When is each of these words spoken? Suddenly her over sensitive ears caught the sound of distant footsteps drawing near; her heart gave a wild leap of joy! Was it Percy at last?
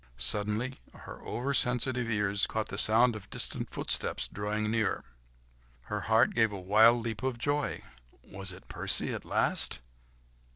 Suddenly 0.17 0.79
her 0.95 1.21
over 1.21 1.53
sensitive 1.53 2.09
ears 2.09 2.47
caught 2.47 2.69
the 2.69 2.79
sound 2.79 3.15
of 3.15 3.29
distant 3.29 3.69
footsteps 3.69 4.27
drawing 4.27 4.71
near; 4.71 5.03
her 5.81 5.99
heart 6.09 6.33
gave 6.33 6.51
a 6.51 6.59
wild 6.59 7.03
leap 7.03 7.21
of 7.21 7.37
joy! 7.37 7.83
Was 8.23 8.51
it 8.51 8.67
Percy 8.67 9.13
at 9.13 9.25
last? 9.25 9.79